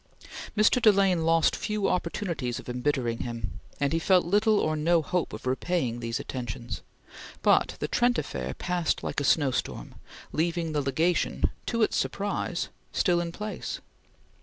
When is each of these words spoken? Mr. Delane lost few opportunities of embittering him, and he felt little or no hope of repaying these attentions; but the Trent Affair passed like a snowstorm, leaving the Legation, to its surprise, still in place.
Mr. 0.57 0.81
Delane 0.81 1.25
lost 1.25 1.55
few 1.55 1.87
opportunities 1.87 2.57
of 2.57 2.67
embittering 2.67 3.19
him, 3.19 3.59
and 3.79 3.93
he 3.93 3.99
felt 3.99 4.25
little 4.25 4.59
or 4.59 4.75
no 4.75 5.03
hope 5.03 5.31
of 5.31 5.45
repaying 5.45 5.99
these 5.99 6.19
attentions; 6.19 6.81
but 7.43 7.75
the 7.79 7.87
Trent 7.87 8.17
Affair 8.17 8.55
passed 8.55 9.03
like 9.03 9.19
a 9.19 9.23
snowstorm, 9.23 9.93
leaving 10.31 10.71
the 10.71 10.81
Legation, 10.81 11.51
to 11.67 11.83
its 11.83 11.97
surprise, 11.97 12.69
still 12.91 13.21
in 13.21 13.31
place. 13.31 13.79